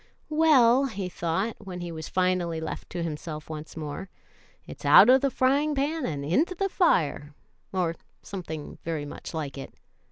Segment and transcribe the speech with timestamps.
[0.31, 4.09] "Well," he thought, when he was finally left to himself once more,
[4.65, 7.35] it's out of the frying pan and into the fire,'
[7.71, 7.93] or
[8.23, 9.75] something very much like it.